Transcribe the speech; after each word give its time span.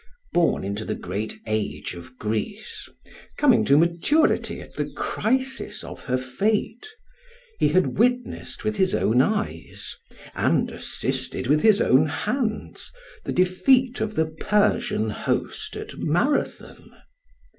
Born 0.33 0.63
into 0.63 0.83
the 0.83 0.95
great 0.95 1.39
age 1.45 1.93
of 1.93 2.17
Greece, 2.17 2.89
coming 3.37 3.63
to 3.65 3.77
maturity 3.77 4.59
at 4.59 4.73
the 4.73 4.89
crisis 4.93 5.83
of 5.83 6.05
her 6.05 6.17
fate, 6.17 6.87
he 7.59 7.67
had 7.67 7.99
witnessed 7.99 8.63
with 8.63 8.77
his 8.77 8.95
own 8.95 9.21
eyes, 9.21 9.95
and 10.33 10.71
assisted 10.71 11.45
with 11.45 11.61
his 11.61 11.81
own 11.83 12.07
hands 12.07 12.91
the 13.25 13.31
defeat 13.31 14.01
of 14.01 14.15
the 14.15 14.25
Persian 14.25 15.11
host 15.11 15.75
at 15.75 15.95
Marathon. 15.95 16.97